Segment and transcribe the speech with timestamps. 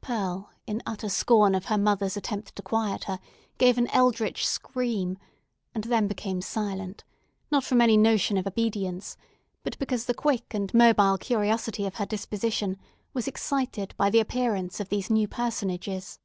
[0.00, 3.18] Pearl, in utter scorn of her mother's attempt to quiet her,
[3.58, 5.18] gave an eldritch scream,
[5.74, 7.02] and then became silent,
[7.50, 9.16] not from any notion of obedience,
[9.64, 12.78] but because the quick and mobile curiosity of her disposition
[13.12, 16.20] was excited by the appearance of those new personages.